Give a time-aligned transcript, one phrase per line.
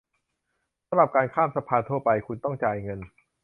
[0.87, 2.99] สำหรับการข้ามสะพานทั่วไป คุณต้องจ่ายเงิน